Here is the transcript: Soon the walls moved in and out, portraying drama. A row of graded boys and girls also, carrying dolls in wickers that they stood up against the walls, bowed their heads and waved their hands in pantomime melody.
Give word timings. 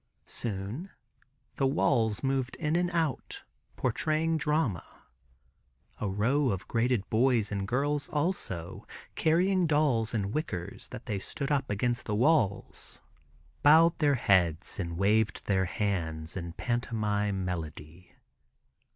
Soon 0.25 0.89
the 1.57 1.67
walls 1.67 2.23
moved 2.23 2.55
in 2.55 2.75
and 2.75 2.89
out, 2.89 3.43
portraying 3.75 4.35
drama. 4.35 4.83
A 5.99 6.09
row 6.09 6.49
of 6.49 6.67
graded 6.67 7.07
boys 7.11 7.51
and 7.51 7.67
girls 7.67 8.09
also, 8.09 8.87
carrying 9.13 9.67
dolls 9.67 10.15
in 10.15 10.31
wickers 10.31 10.87
that 10.87 11.05
they 11.05 11.19
stood 11.19 11.51
up 11.51 11.69
against 11.69 12.05
the 12.05 12.15
walls, 12.15 12.99
bowed 13.61 13.95
their 13.99 14.15
heads 14.15 14.79
and 14.79 14.97
waved 14.97 15.45
their 15.45 15.65
hands 15.65 16.35
in 16.35 16.53
pantomime 16.53 17.45
melody. 17.45 18.15